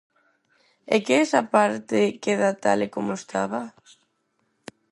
[0.95, 3.61] É que esa parte queda tal e como estaba.